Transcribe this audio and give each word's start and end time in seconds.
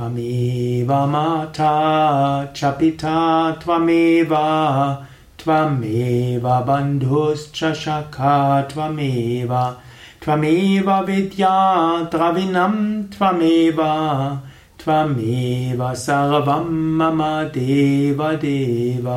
त्वमेव 0.00 0.92
माता 1.12 1.72
च 2.56 2.64
पिता 2.78 3.16
त्वमेव 3.62 4.30
त्वमेव 5.42 6.46
बन्धुश्च 6.68 7.58
शखा 7.80 8.36
त्वमेव 8.70 9.52
त्वमेव 10.24 10.90
विद्या 11.06 11.52
द्रविणं 12.12 12.76
त्वमेव 13.12 13.82
त्वमेव 14.84 15.82
सर्वं 16.04 16.72
मम 16.98 17.22
देवदेव 17.58 19.10